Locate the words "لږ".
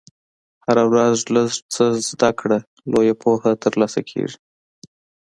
1.35-1.49